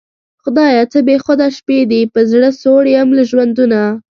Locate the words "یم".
2.95-3.09